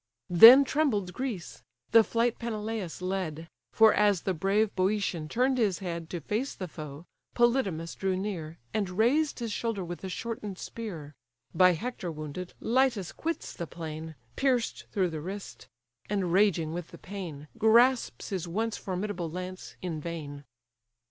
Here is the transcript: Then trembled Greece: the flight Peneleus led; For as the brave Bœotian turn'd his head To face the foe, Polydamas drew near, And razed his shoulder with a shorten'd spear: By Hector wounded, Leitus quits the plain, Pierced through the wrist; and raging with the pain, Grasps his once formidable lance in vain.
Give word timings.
Then 0.31 0.63
trembled 0.63 1.13
Greece: 1.13 1.61
the 1.91 2.03
flight 2.03 2.39
Peneleus 2.39 3.03
led; 3.03 3.47
For 3.71 3.93
as 3.93 4.21
the 4.23 4.33
brave 4.33 4.75
Bœotian 4.75 5.29
turn'd 5.29 5.59
his 5.59 5.77
head 5.77 6.09
To 6.09 6.19
face 6.19 6.55
the 6.55 6.67
foe, 6.67 7.05
Polydamas 7.35 7.93
drew 7.93 8.17
near, 8.17 8.57
And 8.73 8.89
razed 8.97 9.37
his 9.37 9.51
shoulder 9.51 9.85
with 9.85 10.03
a 10.03 10.09
shorten'd 10.09 10.57
spear: 10.57 11.13
By 11.53 11.73
Hector 11.73 12.11
wounded, 12.11 12.55
Leitus 12.59 13.11
quits 13.11 13.53
the 13.53 13.67
plain, 13.67 14.15
Pierced 14.35 14.85
through 14.91 15.11
the 15.11 15.21
wrist; 15.21 15.67
and 16.09 16.33
raging 16.33 16.73
with 16.73 16.87
the 16.87 16.97
pain, 16.97 17.47
Grasps 17.59 18.29
his 18.29 18.47
once 18.47 18.77
formidable 18.77 19.29
lance 19.29 19.75
in 19.83 20.01
vain. 20.01 20.45